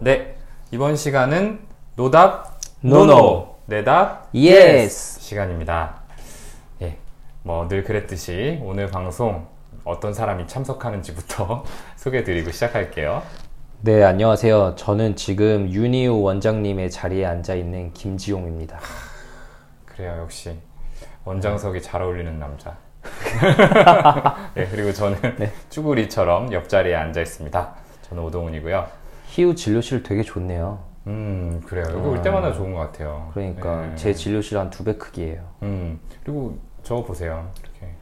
[0.00, 0.36] 네,
[0.70, 1.60] 이번 시간은
[1.96, 3.56] 노답, no no.
[3.66, 5.20] no no, 뇌답, yes.
[5.20, 5.96] 시간입니다.
[6.82, 6.96] 예,
[7.42, 9.46] 뭐 늘 그랬듯이 오늘 방송
[9.84, 11.64] 어떤 사람이 참석하는지부터
[11.96, 13.22] 소개해 드리고 시작할게요.
[13.82, 14.74] 네, 안녕하세요.
[14.76, 18.78] 저는 지금 윤희우 원장님의 자리에 앉아 있는 김지용입니다.
[19.86, 20.56] 그래요, 역시
[21.24, 22.76] 원장석이 잘 어울리는 남자.
[24.54, 25.18] 네, 그리고 저는
[25.70, 27.74] 쭈구리처럼 옆자리에 앉아 있습니다.
[28.08, 28.99] 저는 오동훈이고요.
[29.30, 30.78] 희우 진료실 되게 좋네요.
[31.06, 31.84] 음, 그래요.
[31.88, 33.30] 여기 올 때마다 좋은 것 같아요.
[33.32, 33.94] 그러니까 네.
[33.96, 35.42] 제 진료실 한 두 배 크기예요.
[35.62, 37.48] 음, 그리고 저거 보세요.
[37.62, 37.94] 이렇게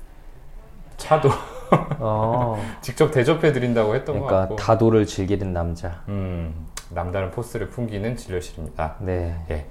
[0.97, 1.29] 차도
[2.01, 4.57] 어, 직접 대접해 드린다고 했던 것 그러니까 같고.
[4.57, 6.03] 다도를 즐기는 남자.
[6.09, 8.97] 음, 남다른 포스를 풍기는 진료실입니다.
[9.01, 9.37] 네.
[9.51, 9.67] 예.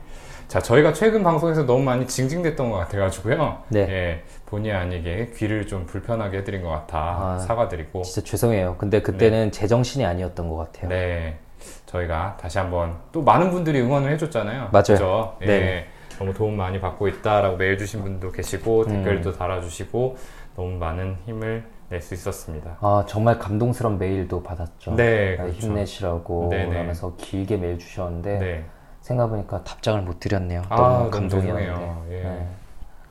[0.47, 3.63] 자, 저희가 최근 방송에서 너무 많이 징징댔던 것 같아가지고요.
[3.67, 3.79] 네.
[3.89, 8.03] 예, 본의 아니게 귀를 좀 불편하게 해드린 것 같아 아, 사과드리고.
[8.03, 8.75] 진짜 죄송해요.
[8.77, 10.87] 근데 그때는 제정신이 아니었던 것 같아요.
[10.89, 11.37] 네.
[11.85, 14.69] 저희가 다시 한번 또 많은 분들이 응원을 해줬잖아요.
[14.71, 14.83] 맞아요.
[14.83, 15.37] 그죠?
[15.41, 15.45] 예.
[15.45, 15.87] 네.
[16.17, 18.87] 너무 도움 많이 받고 있다라고 메일 주신 분도 계시고 음.
[18.87, 20.17] 댓글도 달아주시고
[20.55, 22.77] 너무 많은 힘을 낼 수 있었습니다.
[22.81, 24.95] 아, 정말 감동스러운 메일도 받았죠.
[24.95, 25.59] 네, 아, 그렇죠.
[25.59, 26.69] 힘내시라고 네네.
[26.69, 28.65] 그러면서 길게 메일 주셨는데 네.
[29.01, 30.63] 생각해보니까 답장을 못 드렸네요.
[30.67, 31.29] 아, 너무.
[31.29, 32.05] 죄송해요.
[32.09, 32.23] 예.
[32.23, 32.47] 네.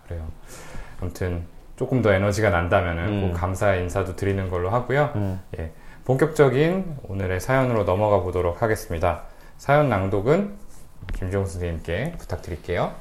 [0.06, 0.26] 그래요.
[1.00, 3.28] 아무튼 조금 더 에너지가 난다면은 음.
[3.28, 5.10] 꼭 감사의 인사도 드리는 걸로 하고요.
[5.14, 5.40] 음.
[5.58, 5.72] 예.
[6.06, 9.24] 본격적인 오늘의 사연으로 넘어가 보도록 하겠습니다.
[9.58, 10.56] 사연 낭독은
[11.12, 12.94] 김종 선생님께 부탁드릴게요.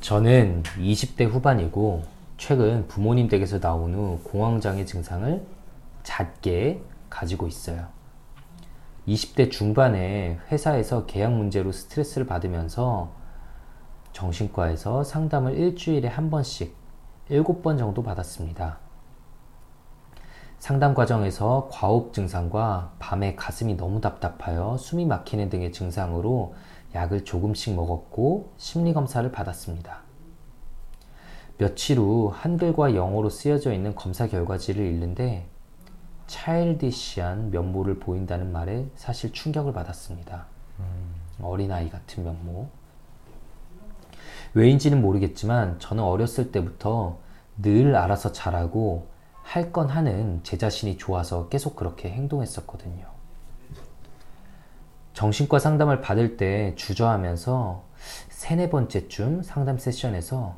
[0.00, 2.04] 저는 20대 후반이고
[2.36, 5.44] 최근 부모님 댁에서 나온 후 공황장애 증상을
[6.04, 7.88] 잦게 가지고 있어요.
[9.08, 13.10] 20대 중반에 회사에서 계약 문제로 스트레스를 받으면서
[14.12, 16.76] 정신과에서 상담을 일주일에 한 번씩
[17.28, 18.83] 7번 정도 받았습니다.
[20.64, 26.54] 상담 과정에서 과호흡 증상과 밤에 가슴이 너무 답답하여 숨이 막히는 등의 증상으로
[26.94, 29.98] 약을 조금씩 먹었고 심리 검사를 받았습니다.
[31.58, 35.46] 며칠 후 한글과 영어로 쓰여져 있는 검사 결과지를 읽는데
[36.28, 40.46] 차일디시한 면모를 보인다는 말에 사실 충격을 받았습니다.
[41.42, 42.70] 어린아이 같은 면모.
[44.54, 47.18] 왜인지는 모르겠지만 저는 어렸을 때부터
[47.58, 49.12] 늘 알아서 잘하고
[49.44, 53.06] 할 건 하는 제 자신이 좋아서 계속 그렇게 행동했었거든요.
[55.12, 57.84] 정신과 상담을 받을 때 주저하면서
[58.30, 60.56] 세네 번째쯤 상담 세션에서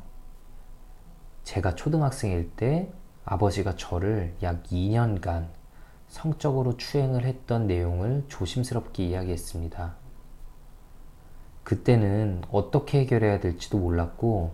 [1.43, 2.91] 제가 초등학생일 때
[3.23, 5.49] 아버지가 저를 약 2년간
[6.07, 9.95] 성적으로 추행을 했던 내용을 조심스럽게 이야기했습니다.
[11.63, 14.53] 그때는 어떻게 해결해야 될지도 몰랐고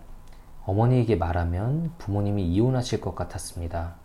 [0.66, 4.03] 어머니에게 말하면 부모님이 이혼하실 것 같았습니다.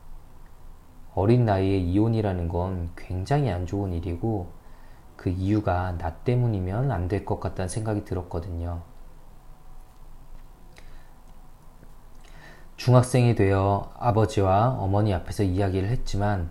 [1.16, 4.52] 어린 나이에 이혼이라는 건 굉장히 안 좋은 일이고
[5.18, 8.82] 그 이유가 나 때문이면 안 될 것 같다는 생각이 들었거든요.
[12.78, 16.50] 중학생이 되어 아버지와 어머니 앞에서 이야기를 했지만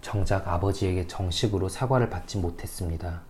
[0.00, 3.22] 정작 아버지에게 정식으로 사과를 받지 못했습니다.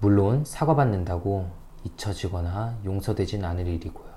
[0.00, 1.50] 물론 사과받는다고
[1.84, 4.07] 잊혀지거나 용서되진 않을 일이고요.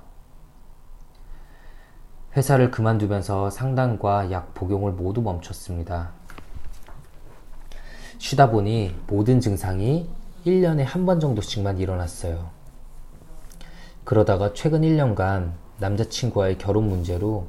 [2.36, 6.12] 회사를 그만두면서 상담과 약 복용을 모두 멈췄습니다.
[8.18, 10.09] 쉬다 보니 모든 증상이
[10.46, 12.50] 1년에 한 번 정도씩만 일어났어요.
[14.03, 17.47] 그러다가 최근 1년간 남자친구와의 결혼 문제로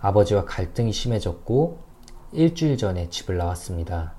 [0.00, 1.78] 아버지와 갈등이 심해졌고
[2.32, 4.14] 일주일 전에 집을 나왔습니다.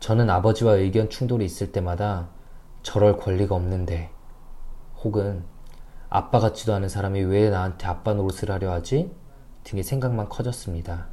[0.00, 2.28] 저는 아버지와 의견 충돌이 있을 때마다
[2.82, 4.10] 저럴 권리가 없는데
[5.02, 5.44] 혹은
[6.08, 9.14] 아빠 같지도 않은 사람이 왜 나한테 아빠 노릇을 하려 하지?
[9.64, 11.06] 등의 생각만 커졌습니다.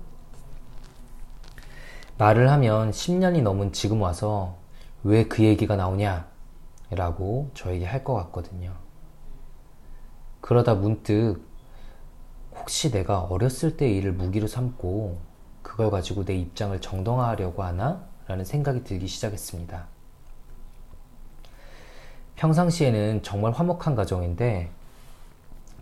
[2.18, 4.58] 말을 하면 10년이 넘은 지금 와서
[5.04, 6.28] 왜 그 얘기가 나오냐?
[6.92, 8.74] 라고 저에게 할 것 같거든요.
[10.42, 11.42] 그러다 문득
[12.56, 15.18] 혹시 내가 어렸을 때 일을 무기로 삼고
[15.64, 18.04] 그걸 가지고 내 입장을 정당화하려고 하나?
[18.28, 19.88] 라는 생각이 들기 시작했습니다.
[22.36, 24.70] 평상시에는 정말 화목한 가정인데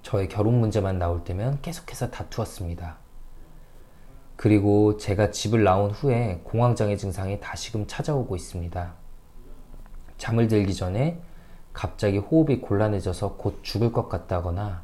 [0.02, 2.98] 저의 결혼 문제만 나올 때면 계속해서 다투었습니다.
[4.36, 8.94] 그리고 제가 집을 나온 후에 공황장애 증상이 다시금 찾아오고 있습니다.
[10.18, 11.22] 잠을 들기 전에
[11.74, 14.84] 갑자기 호흡이 곤란해져서 곧 죽을 것 같다거나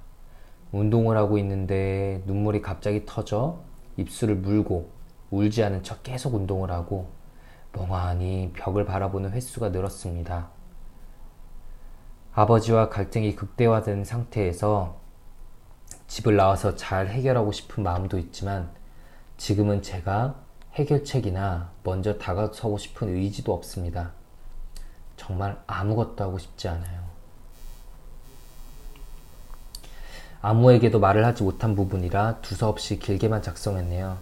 [0.71, 3.59] 운동을 하고 있는데 눈물이 갑자기 터져
[3.97, 4.91] 입술을 물고
[5.31, 7.09] 울지 않은 척 계속 운동을 하고
[7.73, 10.49] 멍하니 벽을 바라보는 횟수가 늘었습니다.
[12.33, 15.06] 아버지와 갈등이 극대화된 상태에서
[16.07, 18.69] 집을 나와서 잘 해결하고 싶은 마음도 있지만
[19.37, 20.35] 지금은 제가
[20.73, 24.11] 해결책이나 먼저 다가서고 싶은 의지도 없습니다.
[25.17, 27.07] 정말 아무것도 하고 싶지 않아요.
[30.41, 34.17] 아무에게도 말을 하지 못한 부분이라 두서없이 길게만 작성했네요.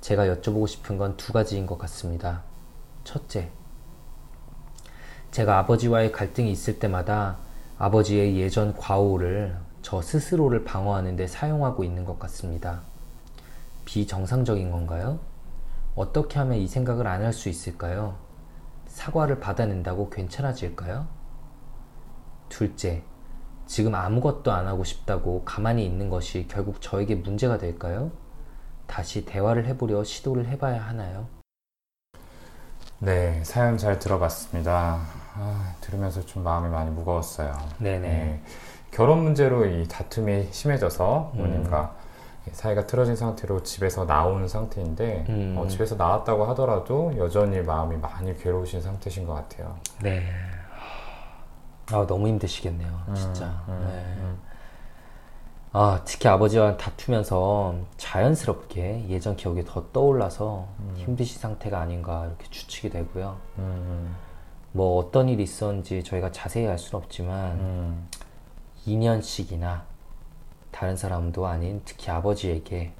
[0.00, 2.42] 제가 여쭤보고 싶은 건 두 가지인 것 같습니다.
[3.04, 3.50] 첫째,
[5.30, 7.38] 제가 아버지와의 갈등이 있을 때마다
[7.78, 12.80] 아버지의 예전 과오를 저 스스로를 방어하는 데 사용하고 있는 것 같습니다.
[13.84, 15.18] 비정상적인 건가요?
[15.94, 18.16] 어떻게 하면 이 생각을 안 할 수 있을까요?
[18.86, 21.06] 사과를 받아낸다고 괜찮아질까요?
[22.48, 23.02] 둘째,
[23.66, 28.10] 지금 아무것도 안 하고 싶다고 가만히 있는 것이 결국 저에게 문제가 될까요?
[28.86, 31.26] 다시 대화를 해보려 시도를 해봐야 하나요?
[32.98, 35.00] 네, 사연 잘 들어봤습니다.
[35.34, 37.74] 아, 들으면서 좀 마음이 많이 무거웠어요.
[37.78, 37.98] 네네.
[38.08, 38.42] 네,
[38.92, 41.36] 결혼 문제로 이 다툼이 심해져서 음.
[41.38, 41.94] 부모님과
[42.52, 45.54] 사이가 틀어진 상태로 집에서 나오는 상태인데 음.
[45.58, 49.76] 어, 집에서 나왔다고 하더라도 여전히 마음이 많이 괴로우신 상태신 것 같아요.
[50.02, 50.22] 네.
[51.90, 53.02] 아, 너무 힘드시겠네요.
[53.14, 53.46] 진짜.
[53.68, 54.22] 음, 네.
[54.22, 54.38] 음.
[55.72, 63.38] 아, 특히 아버지와 다투면서 자연스럽게 예전 기억이 더 떠올라서 힘드신 상태가 아닌가 이렇게 추측이 되고요.
[63.58, 64.14] 음,
[64.72, 68.08] 뭐 어떤 일이 있었는지 저희가 자세히 알 수는 없지만 음,
[68.86, 69.82] 2년씩이나
[70.70, 72.92] 다른 사람도 아닌 특히 아버지에게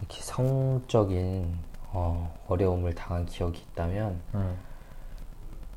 [0.00, 1.56] 이렇게 성적인
[1.92, 4.58] 어, 어려움을 당한 기억이 있다면 음,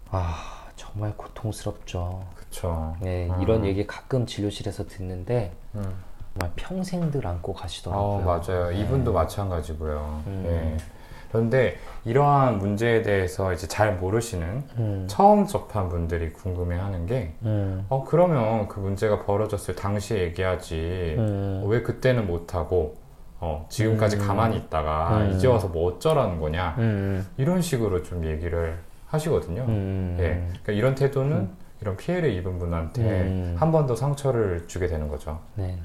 [0.10, 2.26] 아 정말 고통스럽죠.
[2.36, 2.96] 그쵸.
[3.02, 3.42] 네, 음.
[3.42, 6.04] 이런 얘기 가끔 진료실에서 듣는데 음.
[6.34, 8.26] 정말 평생들 안고 어, 가시더라고요.
[8.26, 8.72] 맞아요.
[8.72, 10.24] 이분도 마찬가지고요.
[10.28, 10.78] 음.
[11.36, 11.46] 예.
[11.46, 18.04] 그런데 이러한 문제에 대해서 이제 잘 모르시는 음, 처음 접한 분들이 궁금해하는 게, 음, 어
[18.04, 22.96] 그러면 그 문제가 벌어졌을 당시에 얘기하지 음, 왜 그때는 못하고,
[23.40, 24.28] 어 지금까지 음.
[24.28, 25.32] 가만히 있다가 음.
[25.32, 29.66] 이제 와서 뭐 어쩌라는 거냐 음, 이런 식으로 좀 얘기를 하시거든요.
[29.68, 31.50] 음, 예, 그러니까 이런 태도는
[31.82, 33.56] 이런 피해를 입은 분한테 음.
[33.60, 35.40] 한번 더 상처를 주게 되는 거죠.
[35.56, 35.78] 네,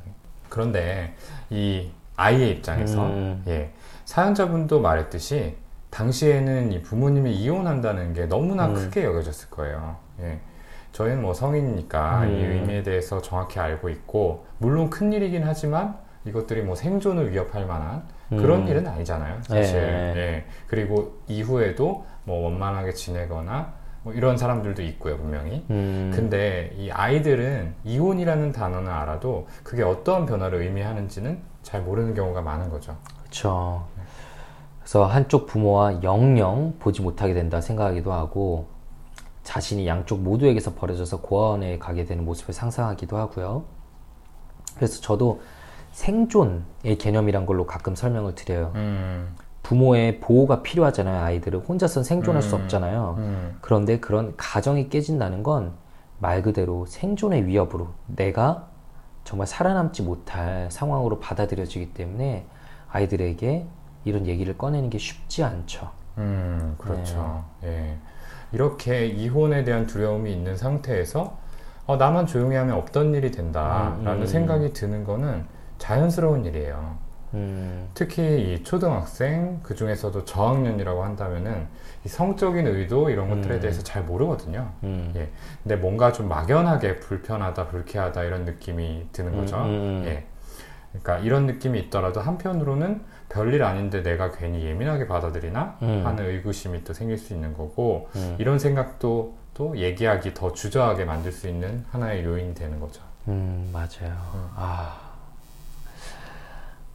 [0.49, 1.15] 그런데
[1.51, 3.43] 이 아이의 입장에서 음.
[3.49, 3.71] 예,
[4.05, 5.57] 사연자분도 말했듯이
[5.89, 8.75] 당시에는 이 부모님이 이혼한다는 게 너무나 음.
[8.75, 9.97] 크게 여겨졌을 거예요.
[10.21, 10.39] 예.
[10.93, 12.31] 저희는 뭐 성인이니까 음.
[12.31, 18.03] 이 의미에 대해서 정확히 알고 있고 물론 큰 일이긴 하지만 이것들이 뭐 생존을 위협할 만한
[18.29, 18.69] 그런 음.
[18.69, 19.39] 일은 아니잖아요.
[19.43, 19.77] 사실.
[19.77, 20.15] 예.
[20.17, 20.45] 예.
[20.67, 23.73] 그리고 이후에도 뭐 원만하게 지내거나
[24.03, 25.65] 뭐 이런 사람들도 있고요, 분명히.
[25.71, 32.71] 음, 근데 이 아이들은 이혼이라는 단어는 알아도 그게 어떠한 변화를 의미하는지는 잘 모르는 경우가 많은
[32.71, 32.97] 거죠.
[33.21, 33.85] 그렇죠.
[34.81, 38.67] 그래서 한쪽 부모와 영영 보지 못하게 된다 생각하기도 하고
[39.43, 43.65] 자신이 양쪽 모두에게서 버려져서 고아원에 가게 되는 모습을 상상하기도 하고요.
[44.77, 45.41] 그래서 저도
[45.93, 48.73] 생존의 개념이란 걸로 가끔 설명을 드려요.
[48.77, 51.23] 음, 부모의 보호가 필요하잖아요.
[51.23, 52.63] 아이들은 혼자서는 생존할 수 음.
[52.63, 53.15] 없잖아요.
[53.19, 55.91] 음, 그런데 그런 가정이 깨진다는 건
[56.21, 58.69] 말 그대로 생존의 위협으로 내가
[59.25, 62.47] 정말 살아남지 못할 상황으로 받아들여지기 때문에
[62.91, 63.67] 아이들에게
[64.05, 65.91] 이런 얘기를 꺼내는 게 쉽지 않죠.
[66.19, 67.45] 음, 그렇죠.
[67.61, 67.69] 네.
[67.69, 67.97] 예.
[68.53, 71.39] 이렇게 이혼에 대한 두려움이 있는 상태에서
[71.87, 74.27] 어, 나만 조용히 하면 없던 일이 된다라는 음, 음.
[74.27, 75.45] 생각이 드는 거는
[75.79, 76.99] 자연스러운 일이에요.
[77.35, 81.69] 음, 특히 이 초등학생 그 중에서도 저학년이라고 한다면은
[82.05, 83.61] 이 성적인 의도 이런 것들에 음.
[83.61, 84.71] 대해서 잘 모르거든요.
[84.83, 85.31] 음, 예.
[85.63, 89.57] 근데 뭔가 좀 막연하게 불편하다, 불쾌하다 이런 느낌이 드는 거죠.
[89.59, 90.03] 음, 음.
[90.07, 90.25] 예.
[90.91, 96.03] 그러니까 이런 느낌이 있더라도 한편으로는 별일 아닌데 내가 괜히 예민하게 받아들이나 음.
[96.05, 98.37] 하는 의구심이 또 생길 수 있는 거고 음.
[98.39, 103.03] 이런 생각도 또 얘기하기 더 주저하게 만들 수 있는 하나의 요인이 되는 거죠.
[103.29, 104.17] 음, 맞아요.
[104.57, 105.10] 아.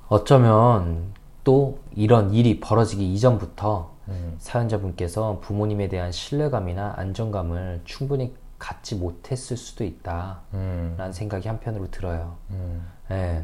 [0.08, 9.58] 어쩌면 또 이런 일이 벌어지기 이전부터 음, 사연자분께서 부모님에 대한 신뢰감이나 안정감을 충분히 갖지 못했을
[9.58, 12.36] 수도 있다라는 음, 생각이 한편으로 들어요.
[12.52, 13.44] 음, 예.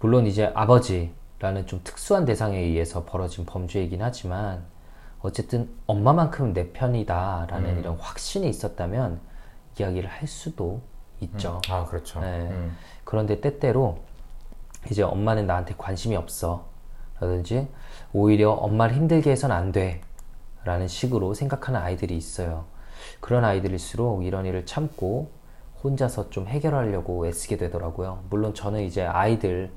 [0.00, 4.64] 물론 이제 아버지라는 좀 특수한 대상에 의해서 벌어진 범죄이긴 하지만
[5.20, 7.78] 어쨌든 엄마만큼은 내 편이다라는 음.
[7.78, 9.20] 이런 확신이 있었다면
[9.78, 10.82] 이야기를 할 수도
[11.20, 11.62] 있죠.
[11.70, 12.20] 아 그렇죠.
[12.20, 12.48] 네.
[12.50, 14.03] 음, 그런데 때때로
[14.90, 16.66] 이제 엄마는 나한테 관심이 없어
[17.20, 17.68] 라든지
[18.12, 20.00] 오히려 엄마를 힘들게 해선 안 돼
[20.64, 22.64] 라는 식으로 생각하는 아이들이 있어요
[23.20, 25.30] 그런 아이들일수록 이런 일을 참고
[25.82, 29.70] 혼자서 좀 해결하려고 애쓰게 되더라고요 물론 저는 이제 아이들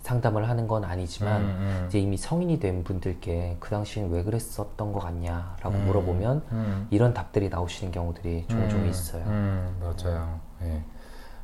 [0.00, 1.84] 상담을 하는 건 아니지만 음, 음.
[1.86, 6.88] 이제 이미 성인이 된 분들께 그 당시엔 왜 그랬었던 것 같냐 라고 음, 물어보면 음.
[6.90, 10.40] 이런 답들이 나오시는 경우들이 종종 음, 있어요 음, 맞아요.
[10.62, 10.82] 예.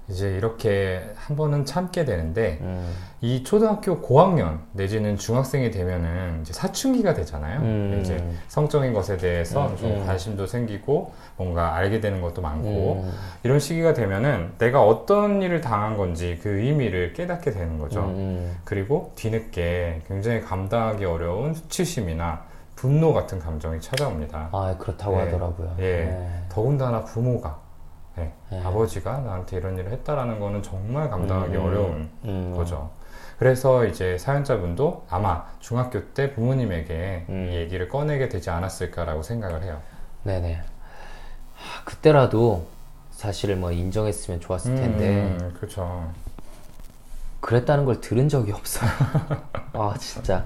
[0.09, 2.95] 이제 이렇게 한 번은 참게 되는데 음.
[3.21, 7.61] 이 초등학교 고학년 내지는 중학생이 되면은 이제 사춘기가 되잖아요.
[7.61, 7.99] 음.
[8.01, 10.07] 이제 성적인 것에 대해서 음, 좀 음.
[10.07, 13.13] 관심도 생기고 뭔가 알게 되는 것도 많고 음.
[13.43, 18.05] 이런 시기가 되면은 내가 어떤 일을 당한 건지 그 의미를 깨닫게 되는 거죠.
[18.05, 18.57] 음.
[18.65, 24.51] 그리고 뒤늦게 굉장히 감당하기 어려운 수치심이나 분노 같은 감정이 찾아옵니다.
[24.53, 25.25] 아 그렇다고 네.
[25.25, 25.75] 하더라고요.
[25.81, 25.83] 예.
[25.83, 26.45] 네.
[26.49, 27.68] 더군다나 부모가
[28.19, 28.63] 네, 네.
[28.65, 31.65] 아버지가 나한테 이런 일을 했다라는 거는 정말 감당하기 음.
[31.65, 32.55] 어려운 음.
[32.57, 32.91] 거죠.
[33.39, 37.49] 그래서 이제 사연자분도 아마 중학교 때 부모님에게 음.
[37.51, 39.81] 이 얘기를 꺼내게 되지 않았을까라고 생각을 해요.
[40.25, 40.61] 네네.
[41.55, 42.67] 하, 그때라도
[43.13, 46.13] 사실을 뭐 인정했으면 좋았을 텐데 음, 그렇죠.
[47.41, 48.91] 그랬다는 걸 들은 적이 없어요.
[49.73, 50.45] 아 진짜.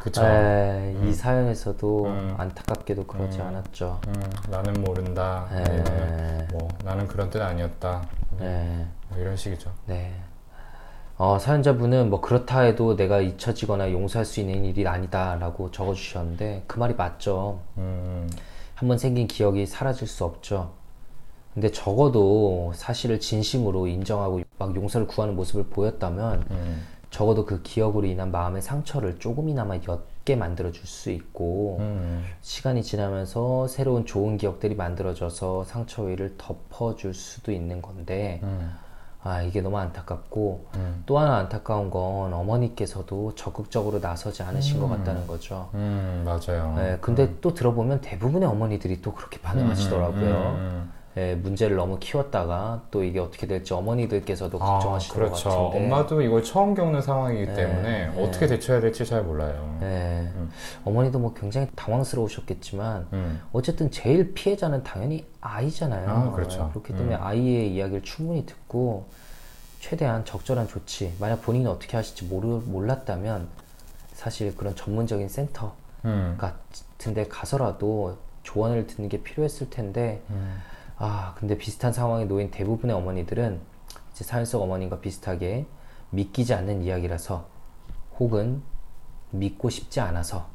[0.00, 0.24] 그렇죠.
[0.24, 2.34] 에, 이 사연에서도 음.
[2.38, 3.46] 안타깝게도 그러지 음.
[3.46, 4.00] 않았죠.
[4.08, 5.46] 음, 나는 모른다.
[5.52, 5.62] 네.
[5.62, 8.02] 아니면 뭐 나는 그런 뜻 아니었다.
[8.38, 8.86] 네.
[9.08, 9.70] 뭐 이런 식이죠.
[9.86, 10.12] 네.
[11.18, 16.94] 어, 사연자분은 뭐 그렇다 해도 내가 잊혀지거나 용서할 수 있는 일이 아니다라고 적어주셨는데 그 말이
[16.94, 17.60] 맞죠.
[17.78, 18.28] 음,
[18.74, 20.72] 한번 생긴 기억이 사라질 수 없죠.
[21.54, 28.30] 근데 적어도 사실을 진심으로 인정하고 막 용서를 구하는 모습을 보였다면 음, 적어도 그 기억으로 인한
[28.30, 35.64] 마음의 상처를 조금이나마 옅게 만들어 줄 수 있고 음, 시간이 지나면서 새로운 좋은 기억들이 만들어져서
[35.64, 38.72] 상처 위를 덮어 줄 수도 있는 건데 음,
[39.22, 44.90] 아 이게 너무 안타깝고 음, 또 하나 안타까운 건 어머니께서도 적극적으로 나서지 않으신 것 음.
[44.90, 45.68] 같다는 거죠.
[45.74, 46.74] 음, 맞아요.
[46.78, 50.92] 네, 근데 또 들어보면 대부분의 어머니들이 또 그렇게 반응하시더라고요.
[51.16, 55.48] 음, 음, 예, 문제를 너무 키웠다가 또 이게 어떻게 될지 어머니들께서도 아, 걱정하시는 그렇죠.
[55.48, 55.84] 것 같은데.
[55.84, 58.22] 엄마도 이걸 처음 겪는 상황이기 네, 때문에 네.
[58.22, 59.78] 어떻게 대처해야 될지 잘 몰라요.
[59.82, 60.50] 예, 음.
[60.84, 66.08] 어머니도 뭐 굉장히 당황스러우셨겠지만 음, 어쨌든 제일 피해자는 당연히 아이잖아요.
[66.08, 66.66] 아, 그렇죠.
[66.66, 67.22] 예, 그렇기 때문에 음.
[67.22, 69.06] 아이의 이야기를 충분히 듣고
[69.80, 71.12] 최대한 적절한 조치.
[71.18, 73.48] 만약 본인이 어떻게 하실지 모르, 몰랐다면
[74.14, 80.56] 사실 그런 전문적인 센터 음, 같은 데 가서라도 조언을 듣는 게 필요했을 텐데 음,
[81.04, 83.60] 아 근데 비슷한 상황에 놓인 대부분의 어머니들은
[84.12, 85.66] 이제 사연 속 어머님과 비슷하게
[86.10, 87.48] 믿기지 않는 이야기라서
[88.20, 88.62] 혹은
[89.32, 90.46] 믿고 싶지 않아서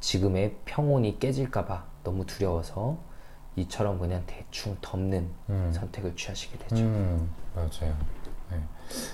[0.00, 2.96] 지금의 평온이 깨질까봐 너무 두려워서
[3.56, 5.70] 이처럼 그냥 대충 덮는 음.
[5.74, 6.82] 선택을 취하시게 되죠.
[6.82, 7.94] 음, 맞아요.
[8.50, 8.58] 네.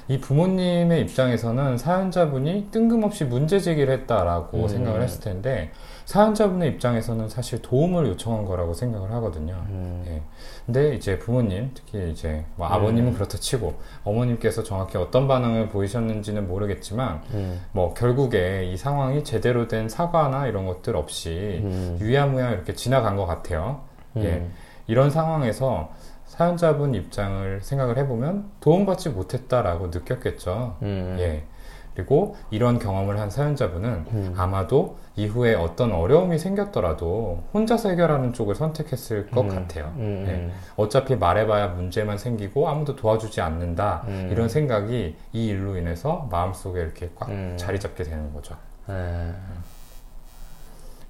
[0.09, 4.69] 이 부모님의 입장에서는 사연자분이 뜬금없이 문제 제기를 했다라고 음.
[4.69, 5.71] 생각을 했을 텐데
[6.07, 9.55] 사연자분의 입장에서는 사실 도움을 요청한 거라고 생각을 하거든요.
[9.69, 10.05] 음.
[10.07, 10.23] 예.
[10.64, 13.75] 근데 이제 부모님, 특히 이제 뭐 아버님은 그렇다 치고
[14.05, 20.66] 어머님께서 정확히 어떤 반응을 보이셨는지는 모르겠지만 음, 뭐 결국에 이 상황이 제대로 된 사과나 이런
[20.66, 23.81] 것들 없이 음, 유야무야 이렇게 지나간 것 같아요.
[24.16, 24.35] 예.
[24.35, 24.52] 음,
[24.87, 25.90] 이런 상황에서
[26.26, 30.76] 사연자분 입장을 생각을 해보면 도움받지 못했다라고 느꼈겠죠.
[30.83, 31.45] 음, 예.
[31.95, 34.35] 그리고 이런 경험을 한 사연자분은 음.
[34.37, 39.95] 아마도 이후에 어떤 어려움이 생겼더라도 혼자서 해결하는 쪽을 선택했을 것 음, 같아요.
[39.97, 40.33] 음, 예.
[40.33, 40.52] 음.
[40.76, 44.04] 어차피 말해봐야 문제만 생기고 아무도 도와주지 않는다.
[44.09, 44.28] 음.
[44.30, 47.54] 이런 생각이 이 일로 인해서 마음속에 이렇게 꽉 음.
[47.59, 48.56] 자리 잡게 되는 거죠.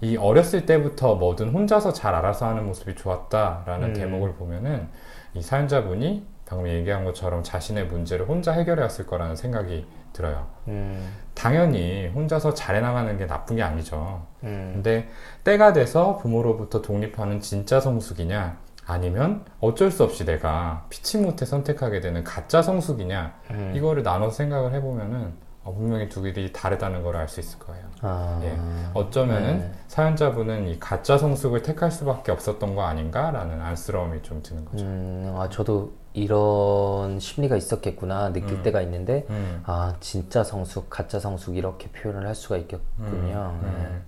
[0.03, 0.07] 예.
[0.07, 3.95] 이 어렸을 때부터 뭐든 혼자서 잘 알아서 하는 모습이 좋았다라는 음.
[3.95, 4.89] 대목을 보면은
[5.35, 10.47] 이 사연자분이 방금 얘기한 것처럼 자신의 문제를 혼자 해결해 왔을 거라는 생각이 들어요.
[10.69, 14.25] 음, 당연히 혼자서 잘해 나가는 게 나쁜 게 아니죠.
[14.45, 15.09] 음, 근데
[15.45, 22.23] 때가 돼서 부모로부터 독립하는 진짜 성숙이냐 아니면 어쩔 수 없이 내가 피치 못해 선택하게 되는
[22.23, 23.73] 가짜 성숙이냐 음.
[23.75, 25.35] 이거를 나눠 생각을 해보면은
[25.67, 27.85] 어, 분명히 두 길이 다르다는 걸 알 수 있을 거예요.
[28.03, 28.57] 아, 예.
[28.95, 29.73] 어쩌면은 네.
[29.89, 34.85] 사연자분은 이 가짜 성숙을 택할 수밖에 없었던 거 아닌가라는 안쓰러움이 좀 드는 거죠.
[34.85, 38.63] 음, 아, 저도 이런 심리가 있었겠구나 느낄 음.
[38.63, 43.59] 때가 있는데, 음, 아, 진짜 성숙, 가짜 성숙 이렇게 표현을 할 수가 있겠군요.
[43.61, 43.69] 음, 네.
[43.87, 44.05] 음.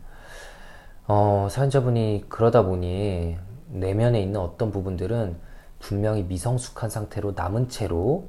[1.09, 3.37] 어, 사연자분이 그러다 보니
[3.71, 5.37] 내면에 있는 어떤 부분들은
[5.81, 8.29] 분명히 미성숙한 상태로 남은 채로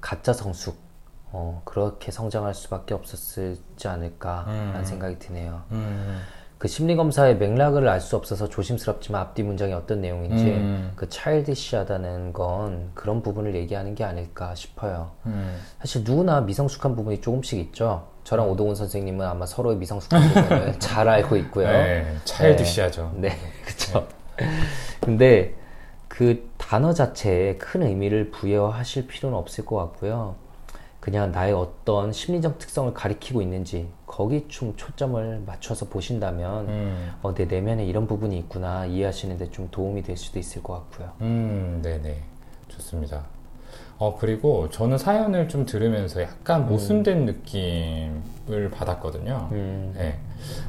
[0.00, 0.76] 가짜 성숙,
[1.36, 4.84] 어, 그렇게 성장할 수밖에 없었지 않을까라는 음.
[4.84, 5.62] 생각이 드네요.
[5.72, 6.20] 음,
[6.58, 10.92] 그 심리검사의 맥락을 알 수 없어서 조심스럽지만 앞뒤 문장이 어떤 내용인지 음.
[10.94, 15.10] 그 차일드시하다는 건 그런 부분을 얘기하는 게 아닐까 싶어요.
[15.26, 15.60] 음.
[15.80, 18.06] 사실 누구나 미성숙한 부분이 조금씩 있죠.
[18.22, 21.66] 저랑 오동훈 선생님은 아마 서로의 미성숙한 부분을 잘 알고 있고요.
[21.66, 23.12] 네, 차일드시하죠.
[23.16, 24.06] 네, 그렇죠.
[25.00, 25.54] 근데
[26.06, 30.36] 그 단어 자체에 큰 의미를 부여하실 필요는 없을 것 같고요.
[31.04, 37.44] 그냥 나의 어떤 심리적 특성을 가리키고 있는지 거기 좀 초점을 맞춰서 보신다면 음, 어, 내
[37.44, 41.10] 내면에 이런 부분이 있구나 이해하시는데 좀 도움이 될 수도 있을 것 같고요.
[41.20, 42.22] 음, 네네.
[42.68, 43.22] 좋습니다.
[43.98, 46.68] 어, 그리고 저는 사연을 좀 들으면서 약간 음.
[46.68, 49.50] 모순된 느낌을 받았거든요.
[49.52, 49.92] 음.
[49.94, 50.18] 네.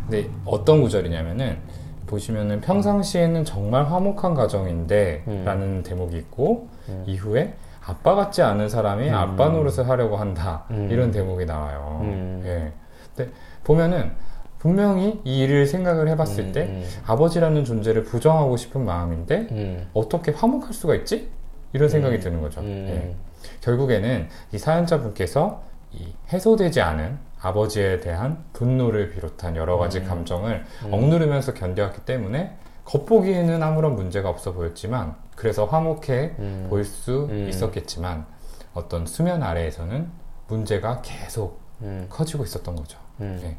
[0.02, 1.60] 근데 어떤 구절이냐면은
[2.08, 5.44] 보시면은 평상시에는 정말 화목한 가정인데 음.
[5.46, 6.68] 라는 대목이 있고
[7.06, 7.54] 이후에
[7.86, 10.90] 아빠 같지 않은 사람이 아빠 노릇을 하려고 한다 음.
[10.92, 12.00] 이런 대목이 나와요.
[12.02, 12.42] 음.
[12.46, 12.74] 예.
[13.16, 13.32] 근데
[13.64, 14.12] 보면은
[14.58, 16.84] 분명히 이 일을 생각을 해봤을 음, 때 음.
[17.06, 19.90] 아버지라는 존재를 부정하고 싶은 마음인데 음.
[19.94, 21.30] 어떻게 화목할 수가 있지?
[21.74, 22.62] 이런 생각이 드는 거죠.
[22.62, 22.88] 음.
[22.90, 23.16] 예.
[23.62, 25.62] 결국에는 이 사연자분께서
[25.92, 30.06] 이 해소되지 않은 아버지에 대한 분노를 비롯한 여러 가지 음.
[30.06, 36.68] 감정을 억누르면서 견뎌왔기 때문에 겉보기에는 아무런 문제가 없어 보였지만 그래서 화목해 음.
[36.70, 37.48] 보일 수 음.
[37.50, 38.26] 있었겠지만
[38.74, 40.10] 어떤 수면 아래에서는
[40.48, 42.08] 문제가 계속 음.
[42.10, 42.98] 커지고 있었던 거죠.
[43.22, 43.40] 음.
[43.44, 43.58] 예.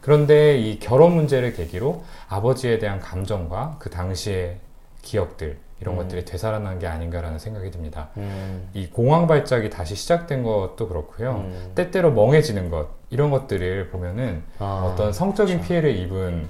[0.00, 4.58] 그런데 이 결혼 문제를 계기로 아버지에 대한 감정과 그 당시의
[5.02, 8.10] 기억들 이런 것들이 되살아난 게 아닌가라는 생각이 듭니다.
[8.16, 8.68] 음.
[8.72, 11.38] 이 공황 발작이 다시 시작된 것도 그렇고요.
[11.38, 11.72] 음.
[11.74, 16.48] 때때로 멍해지는 것 이런 것들을 보면은 아, 어떤 성적인 피해를 입은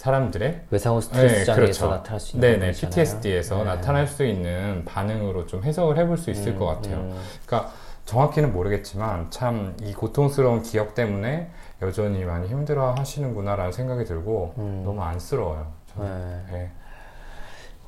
[0.00, 1.88] 사람들의 외상 후 스트레스 네, 장애에서 그렇죠.
[1.94, 2.72] 나타날 수 있는 네네.
[2.72, 3.64] PTSD에서 네.
[3.64, 6.96] 나타날 수 있는 반응으로 좀 해석을 해볼 수 있을 음, 것 같아요.
[7.00, 7.22] 음.
[7.44, 7.70] 그러니까
[8.06, 11.50] 정확히는 모르겠지만 참 이 고통스러운 기억 때문에
[11.82, 14.82] 여전히 많이 힘들어 하시는구나라는 생각이 들고 음.
[14.86, 15.70] 너무 안쓰러워요.
[15.94, 16.44] 저는.
[16.46, 16.52] 네.
[16.58, 16.70] 네.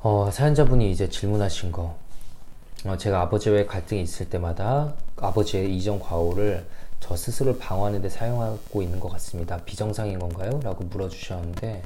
[0.03, 1.95] 어, 사연자분이 이제 질문하신 거.
[2.85, 6.63] 어, 제가 아버지와의 갈등이 있을 때마다 아버지의 이전 과오를
[6.99, 9.57] 저 스스로를 방어하는 데 사용하고 있는 것 같습니다.
[9.65, 10.59] 비정상인 건가요?
[10.63, 11.81] 라고 물어주셨는데,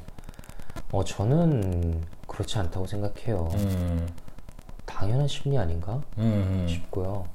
[0.91, 3.49] 어, 저는 그렇지 않다고 생각해요.
[3.53, 4.07] 음,
[4.85, 6.67] 당연한 심리 아닌가 음, 음.
[6.67, 7.25] 싶고요.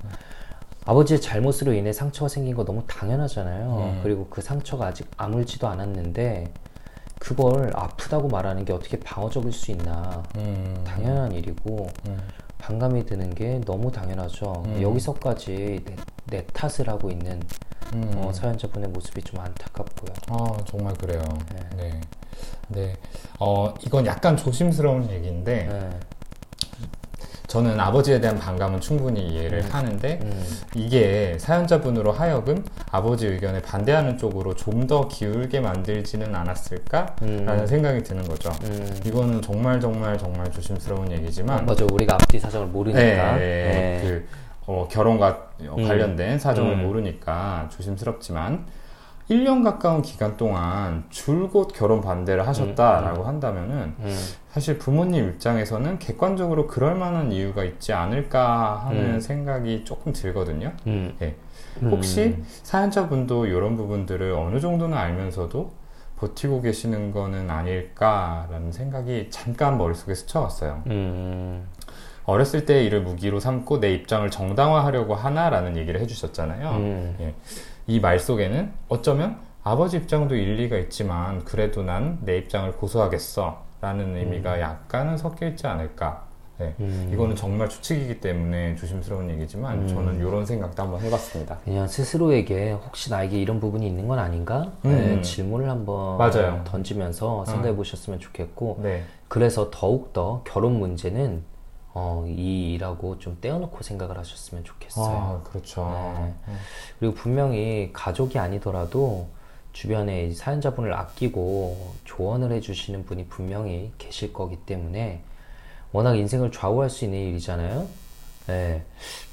[0.84, 3.76] 아버지의 잘못으로 인해 상처가 생긴 거 너무 당연하잖아요.
[3.76, 4.00] 음.
[4.02, 6.52] 그리고 그 상처가 아직 아물지도 않았는데,
[7.18, 10.24] 그걸 아프다고 말하는 게 어떻게 방어적일 수 있나.
[10.36, 12.18] 음, 당연한 일이고 음,
[12.62, 14.62] 반감이 드는 게 너무 당연하죠.
[14.66, 14.82] 음.
[14.82, 17.42] 여기서까지 내, 내 탓을 하고 있는
[17.92, 18.12] 음.
[18.16, 20.12] 어, 사연자분의 모습이 좀 안타깝고요.
[20.28, 21.22] 아, 정말 그래요.
[21.76, 22.00] 네.
[22.68, 22.96] 네.
[23.40, 26.00] 어, 이건 약간 조심스러운 얘기인데, 네.
[27.52, 30.42] 저는 아버지에 대한 반감은 충분히 이해를 하는데, 음,
[30.74, 37.66] 이게 사연자분으로 하여금 아버지 의견에 반대하는 쪽으로 좀 더 기울게 만들지는 않았을까라는 음.
[37.66, 38.50] 생각이 드는 거죠.
[38.64, 38.98] 음.
[39.06, 43.36] 이거는 정말 정말 정말 조심스러운 얘기지만, 맞아, 우리가 앞뒤 사정을 모르니까.
[43.36, 44.00] 네, 네.
[44.02, 44.26] 그
[44.66, 45.86] 어, 결혼과 음.
[45.86, 46.86] 관련된 사정을 음.
[46.86, 48.64] 모르니까 조심스럽지만
[49.30, 54.18] 1년 가까운 기간 동안 줄곧 결혼 반대를 하셨다라고 한다면은 음,
[54.50, 59.20] 사실 부모님 입장에서는 객관적으로 그럴 만한 이유가 있지 않을까 하는 음.
[59.20, 60.72] 생각이 조금 들거든요.
[60.86, 61.16] 음.
[61.22, 61.36] 예.
[61.82, 65.72] 혹시 사연자분도 이런 부분들을 어느 정도는 알면서도
[66.18, 70.82] 버티고 계시는 거는 아닐까라는 생각이 잠깐 머릿속에 스쳐왔어요.
[70.86, 71.66] 음,
[72.24, 76.70] 어렸을 때 이를 무기로 삼고 내 입장을 정당화하려고 하나라는 얘기를 해주셨잖아요.
[76.70, 77.16] 음.
[77.20, 77.34] 예.
[77.86, 84.60] 이 말 속에는 어쩌면 아버지 입장도 일리가 있지만 그래도 난 내 입장을 고수하겠어 라는 의미가
[84.60, 86.24] 약간은 섞여 있지 않을까.
[86.60, 86.74] 예.
[86.80, 87.10] 음.
[87.12, 89.88] 이거는 정말 추측이기 때문에 조심스러운 얘기지만 음.
[89.88, 91.58] 저는 이런 생각도 한번 해봤습니다.
[91.64, 94.70] 그냥 스스로에게 혹시 나에게 이런 부분이 있는 건 아닌가?
[94.82, 95.22] 네, 음.
[95.22, 96.60] 질문을 한번 맞아요.
[96.64, 99.02] 던지면서 생각해 보셨으면 좋겠고, 네.
[99.28, 101.42] 그래서 더욱더 결혼 문제는
[101.94, 105.16] 어, 이 일하고 좀 떼어놓고 생각을 하셨으면 좋겠어요.
[105.16, 105.84] 아, 그렇죠.
[106.46, 106.54] 네.
[106.98, 109.28] 그리고 분명히 가족이 아니더라도
[109.72, 115.22] 주변에 이 사연자분을 아끼고 조언을 해주시는 분이 분명히 계실 거기 때문에
[115.92, 117.86] 워낙 인생을 좌우할 수 있는 일이잖아요.
[118.46, 118.84] 네.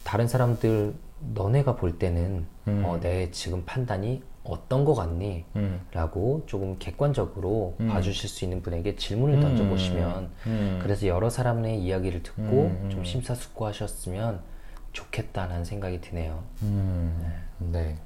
[0.03, 0.93] 다른 사람들
[1.33, 2.83] 너네가 볼 때는 음.
[2.85, 5.45] 어, 내 지금 판단이 어떤 거 같니?
[5.55, 5.81] 음.
[5.91, 7.87] 라고 조금 객관적으로 음.
[7.87, 10.79] 봐주실 수 있는 분에게 질문을 던져보시면 음.
[10.81, 12.89] 그래서 여러 사람의 이야기를 듣고 음, 음.
[12.89, 14.41] 좀 심사숙고하셨으면
[14.93, 16.43] 좋겠다는 생각이 드네요.
[16.63, 17.97] 음, 네.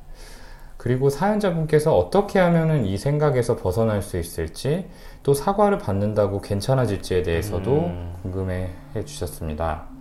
[0.78, 4.90] 그리고 사연자분께서 어떻게 하면은 이 생각에서 벗어날 수 있을지
[5.22, 8.16] 또 사과를 받는다고 괜찮아질지에 대해서도 음.
[8.22, 9.93] 궁금해 해 주셨습니다.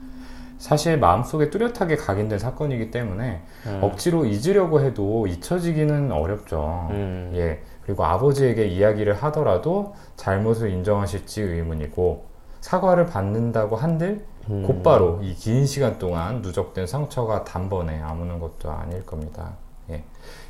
[0.63, 3.81] 사실 마음속에 뚜렷하게 각인된 사건이기 때문에 음.
[3.83, 6.87] 억지로 잊으려고 해도 잊혀지기는 어렵죠.
[6.93, 7.33] 음.
[7.35, 7.61] 예.
[7.85, 12.27] 그리고 아버지에게 이야기를 하더라도 잘못을 인정하실지 의문이고
[12.61, 14.63] 사과를 받는다고 한들 음.
[14.65, 19.55] 곧바로 이 긴 시간 동안 누적된 상처가 단번에 아무는 것도 아닐 겁니다.
[19.91, 20.05] 예.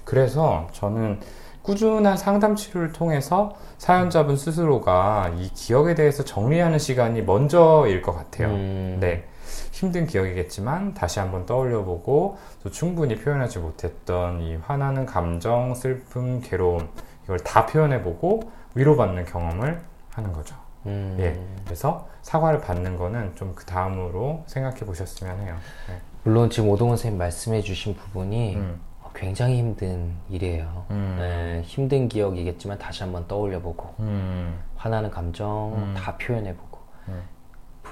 [0.05, 1.21] 그래서 저는
[1.63, 8.49] 꾸준한 상담 치료를 통해서 사연자분 스스로가 이 기억에 대해서 정리하는 시간이 먼저일 것 같아요.
[8.49, 8.99] 음.
[9.01, 9.25] 네.
[9.73, 16.89] 힘든 기억이겠지만 다시 한번 떠올려보고 또 충분히 표현하지 못했던 이 화나는 감정, 슬픔, 괴로움
[17.25, 18.41] 이걸 다 표현해보고
[18.75, 20.55] 위로받는 경험을 하는 거죠.
[20.87, 21.17] 음.
[21.21, 21.39] 예.
[21.65, 25.57] 그래서 사과를 받는 거는 좀 그 다음으로 생각해 보셨으면 해요.
[25.89, 25.99] 네.
[26.25, 28.81] 물론 지금 오동원 선생님 말씀해 주신 부분이 음.
[29.15, 30.87] 굉장히 힘든 일이에요.
[30.91, 31.17] 음.
[31.19, 34.59] 네, 힘든 기억이겠지만 다시 한번 떠올려보고 음.
[34.77, 35.95] 화나는 감정 음.
[35.97, 37.23] 다 표현해보고 음.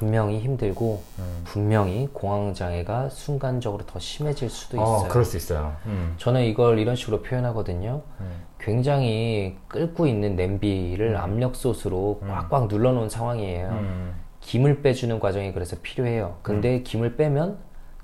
[0.01, 1.43] 분명히 힘들고 음.
[1.45, 5.09] 분명히 공황 장애가 순간적으로 더 심해질 수도 어, 있어요.
[5.11, 5.77] 그럴 수 있어요.
[5.85, 6.15] 음.
[6.17, 8.01] 저는 이걸 이런 식으로 표현하거든요.
[8.21, 8.43] 음.
[8.59, 13.69] 굉장히 끓고 있는 냄비를 압력솥으로 꽉꽉 눌러놓은 상황이에요.
[13.69, 14.15] 음.
[14.41, 16.37] 김을 빼주는 과정이 그래서 필요해요.
[16.41, 17.59] 근데 김을 빼면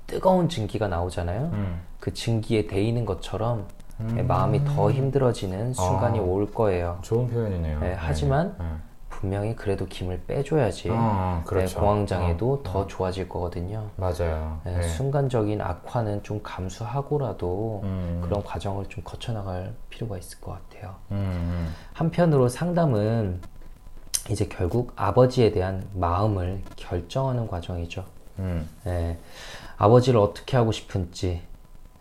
[0.05, 1.49] 뜨거운 증기가 나오잖아요.
[1.51, 1.81] 음.
[1.99, 3.65] 그 증기에 데이는 것처럼
[3.97, 6.21] 마음이 더 힘들어지는 순간이 아.
[6.21, 6.99] 올 거예요.
[7.01, 7.79] 좋은 표현이네요.
[7.79, 8.65] 네, 하지만 네.
[9.17, 11.79] 분명히 그래도 김을 빼줘야지 어, 그렇죠.
[11.79, 13.89] 네, 공황장애도 어, 더 좋아질 거거든요.
[13.95, 14.61] 맞아요.
[14.63, 14.83] 네, 네.
[14.83, 18.21] 순간적인 악화는 좀 감수하고라도 음.
[18.23, 20.93] 그런 과정을 좀 거쳐나갈 필요가 있을 것 같아요.
[21.11, 21.73] 음.
[21.93, 23.41] 한편으로 상담은
[24.29, 28.05] 이제 결국 아버지에 대한 마음을 결정하는 과정이죠.
[28.37, 28.69] 음.
[28.85, 29.17] 예,
[29.77, 31.41] 아버지를 어떻게 하고 싶은지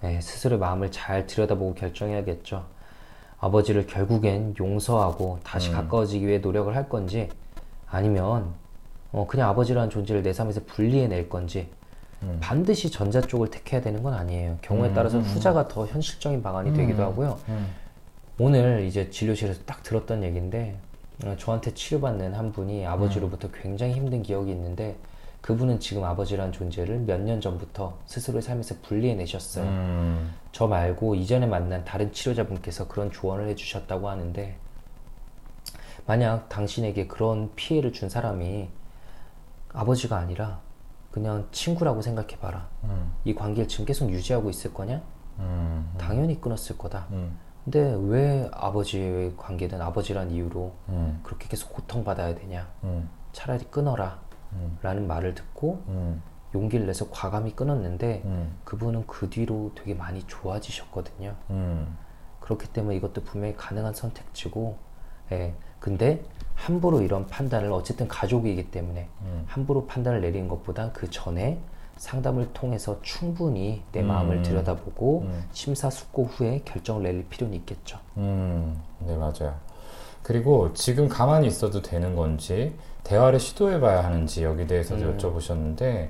[0.05, 2.67] 예, 스스로의 마음을 잘 들여다보고 결정해야겠죠.
[3.39, 7.29] 아버지를 결국엔 용서하고 다시 가까워지기 위해 노력을 할 건지
[7.87, 8.55] 아니면
[9.13, 11.69] 어, 그냥 아버지라는 존재를 내 삶에서 분리해낼 건지
[12.41, 14.59] 반드시 전자 쪽을 택해야 되는 건 아니에요.
[14.63, 17.39] 경우에 따라서 후자가 더 현실적인 방안이 되기도 하고요.
[17.49, 17.69] 음.
[18.39, 20.77] 오늘 이제 진료실에서 딱 들었던 얘기인데
[21.25, 24.97] 어, 저한테 치료받는 한 분이 아버지로부터 굉장히 힘든 기억이 있는데
[25.41, 29.65] 그분은 지금 아버지라는 존재를 몇 년 전부터 스스로의 삶에서 분리해내셨어요.
[29.65, 30.35] 음.
[30.53, 34.57] 저 말고 이전에 만난 다른 치료자분께서 그런 조언을 해주셨다고 하는데
[36.07, 38.69] 만약 당신에게 그런 피해를 준 사람이
[39.73, 40.61] 아버지가 아니라
[41.11, 42.69] 그냥 친구라고 생각해봐라.
[42.85, 43.13] 음.
[43.25, 45.01] 이 관계를 지금 계속 유지하고 있을 거냐?
[45.39, 45.91] 음.
[45.99, 47.07] 당연히 끊었을 거다.
[47.11, 47.39] 음.
[47.65, 51.21] 근데 왜 아버지의 관계든 아버지란 이유로 음.
[51.23, 52.69] 그렇게 계속 고통받아야 되냐?
[52.85, 53.09] 음.
[53.33, 54.21] 차라리 끊어라.
[54.53, 54.79] 음.
[54.83, 56.23] 라는 말을 듣고 음.
[56.55, 58.57] 용기를 내서 과감히 끊었는데 음.
[58.65, 61.35] 그분은 그 뒤로 되게 많이 좋아지셨거든요.
[61.51, 61.97] 음.
[62.41, 64.77] 그렇기 때문에 이것도 분명히 가능한 선택지고,
[65.33, 65.55] 예.
[65.81, 66.23] 근데
[66.55, 69.45] 함부로 이런 판단을 어쨌든 가족이기 때문에 음.
[69.47, 71.61] 함부로 판단을 내리는 것보단 그 전에
[71.97, 74.09] 상담을 통해서 충분히 내 음.
[74.09, 75.45] 마음을 들여다보고 음.
[75.53, 77.99] 심사숙고 후에 결정을 내릴 필요는 있겠죠.
[78.17, 79.55] 음, 네, 맞아요.
[80.27, 85.17] 그리고 지금 가만히 있어도 되는 건지, 대화를 시도해봐야 하는지 여기 대해서도 음.
[85.17, 86.09] 여쭤보셨는데,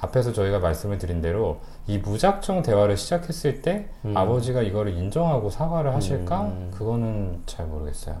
[0.00, 4.16] 앞에서 저희가 말씀을 드린 대로, 이 무작정 대화를 시작했을 때, 음.
[4.16, 6.40] 아버지가 이거를 인정하고 사과를 하실까?
[6.40, 6.70] 음.
[6.74, 8.16] 그거는 잘 모르겠어요.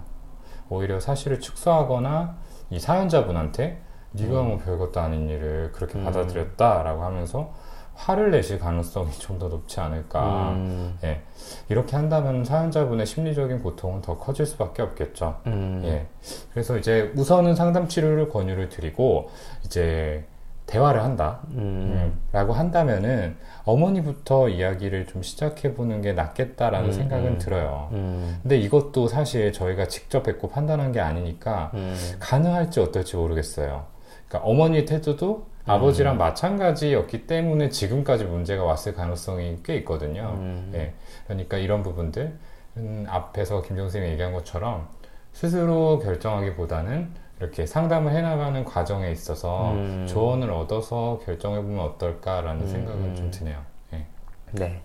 [0.68, 2.36] 오히려 사실을 축소하거나,
[2.68, 3.80] 이 사연자분한테,
[4.12, 6.04] 네가 뭐 별것도 아닌 일을 그렇게 음.
[6.04, 7.54] 받아들였다라고 하면서,
[8.00, 10.50] 화를 내실 가능성이 좀 더 높지 않을까.
[10.52, 11.20] 음, 예.
[11.68, 15.36] 이렇게 한다면 사연자분의 심리적인 고통은 더 커질 수밖에 없겠죠.
[15.46, 16.06] 음, 예.
[16.52, 19.30] 그래서 이제 우선은 상담 치료를 권유를 드리고,
[19.64, 20.24] 이제
[20.66, 21.40] 대화를 한다.
[21.52, 27.38] 음, 음, 라고 한다면은 어머니부터 이야기를 좀 시작해 보는 게 낫겠다라는 음, 생각은 음.
[27.38, 27.88] 들어요.
[27.92, 33.86] 음, 근데 이것도 사실 저희가 직접 뵙고 판단한 게 아니니까 음, 가능할지 어떨지 모르겠어요.
[34.28, 40.34] 그러니까 어머니의 태도도 아버지랑 마찬가지였기 때문에 지금까지 문제가 왔을 가능성이 꽤 있거든요.
[40.36, 40.72] 음.
[40.74, 40.94] 예.
[41.26, 42.36] 그러니까 이런 부분들,
[42.78, 44.88] 음, 앞에서 김정 선생님이 얘기한 것처럼
[45.32, 47.08] 스스로 결정하기보다는
[47.40, 50.06] 이렇게 상담을 해나가는 과정에 있어서 음.
[50.08, 53.16] 조언을 얻어서 결정해보면 어떨까라는 음, 생각은 음.
[53.16, 53.58] 좀 드네요.
[53.94, 54.06] 예.
[54.52, 54.82] 네.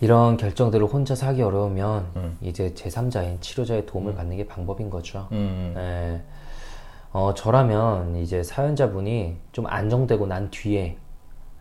[0.00, 2.38] 이런 결정들을 혼자서 하기 어려우면 음.
[2.40, 5.28] 이제 제3자인 치료자의 도움을 받는 게 방법인 거죠.
[5.30, 6.20] 음, 네.
[7.12, 10.96] 어, 저라면 이제 사연자분이 좀 안정되고 난 뒤에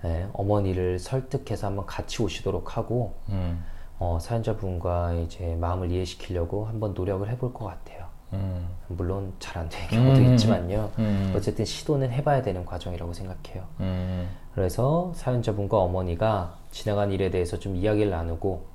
[0.05, 3.63] 예, 어머니를 설득해서 한번 같이 오시도록 하고 음,
[3.99, 8.05] 어, 사연자분과 이제 마음을 이해시키려고 한번 노력을 해볼 것 같아요.
[8.33, 10.33] 음, 물론 잘 안 되는 경우도 음.
[10.33, 10.89] 있지만요.
[10.99, 13.63] 음, 어쨌든 시도는 해봐야 되는 과정이라고 생각해요.
[13.81, 18.65] 음, 그래서 사연자분과 어머니가 지나간 일에 대해서 좀 이야기를 나누고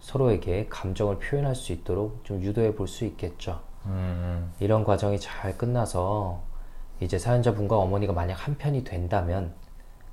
[0.00, 3.60] 서로에게 감정을 표현할 수 있도록 좀 유도해 볼 수 있겠죠.
[3.86, 6.42] 음, 이런 과정이 잘 끝나서
[7.00, 9.54] 이제 사연자분과 어머니가 만약 한편이 된다면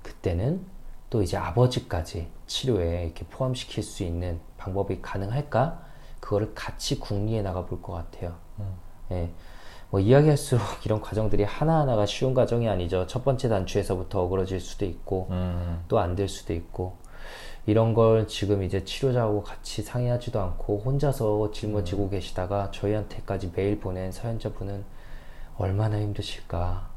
[0.04, 0.66] 그때는
[1.10, 5.82] 또 이제 아버지까지 치료에 이렇게 포함시킬 수 있는 방법이 가능할까?
[6.20, 8.36] 그거를 같이 궁리해 나가 볼 것 같아요.
[9.12, 9.30] 예.
[9.90, 13.08] 뭐 이야기할수록 이런 과정들이 하나하나가 쉬운 과정이 아니죠.
[13.08, 16.98] 첫 번째 단추에서부터 어그러질 수도 있고 음, 또안 될 수도 있고
[17.66, 24.86] 이런 걸 지금 이제 치료자하고 같이 상의하지도 않고 혼자서 짊어지고 계시다가 저희한테까지 메일 보낸 사연자분은
[25.58, 26.90] 얼마나 힘드실까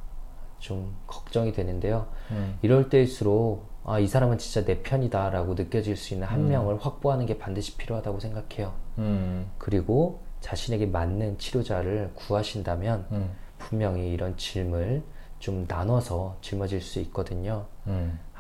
[0.59, 2.07] 좀 걱정이 되는데요.
[2.31, 2.59] 음.
[2.63, 7.27] 이럴 때일수록 아, 이 사람은 진짜 내 편이다 라고 느껴질 수 있는 한 명을 확보하는
[7.27, 8.75] 게 반드시 필요하다고 생각해요.
[8.99, 15.03] 음, 그리고 자신에게 맞는 치료자를 구하신다면 음, 분명히 이런 짐을
[15.39, 17.67] 좀 나눠서 짊어질 수 있거든요.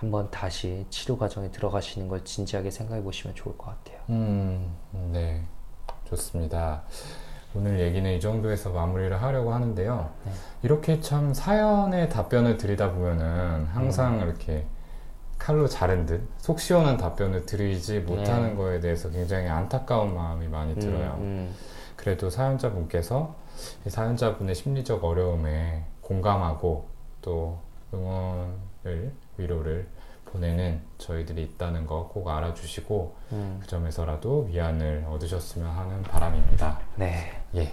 [0.00, 4.00] 음, 한번 다시 치료 과정에 들어가시는 걸 진지하게 생각해 보시면 좋을 것 같아요.
[4.10, 4.74] 음,
[5.12, 5.42] 네,
[6.04, 6.82] 좋습니다.
[7.54, 10.10] 오늘 얘기는 이 정도에서 마무리를 하려고 하는데요.
[10.24, 10.32] 네.
[10.62, 14.28] 이렇게 참 사연에 답변을 드리다 보면은 항상 음.
[14.28, 14.66] 이렇게
[15.36, 21.16] 칼로 자른 듯 속 시원한 답변을 드리지 못하는 거에 대해서 굉장히 안타까운 마음이 많이 들어요.
[21.18, 21.22] 네.
[21.24, 21.54] 음,
[21.96, 23.34] 그래도 사연자분께서
[23.86, 26.88] 이 사연자분의 심리적 어려움에 공감하고
[27.20, 27.58] 또
[27.92, 28.69] 응원을
[29.37, 29.87] 위로를
[30.27, 33.59] 보내는 저희들이 있다는 거 꼭 알아주시고 음.
[33.61, 36.79] 그 점에서라도 위안을 얻으셨으면 하는 바람입니다.
[36.97, 37.43] 네.
[37.57, 37.73] 예.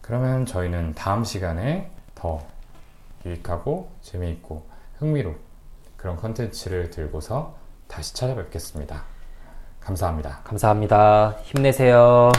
[0.00, 2.40] 그러면 저희는 다음 시간에 더
[3.26, 4.66] 유익하고 재미있고
[4.98, 5.38] 흥미로운
[5.96, 7.56] 그런 컨텐츠를 들고서
[7.88, 9.02] 다시 찾아뵙겠습니다.
[9.80, 10.40] 감사합니다.
[10.44, 11.36] 감사합니다.
[11.42, 12.30] 힘내세요.